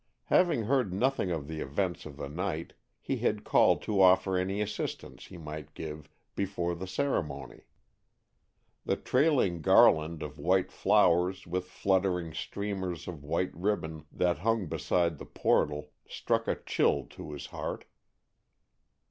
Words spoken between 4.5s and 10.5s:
assistance he might give before the ceremony. The trailing garland of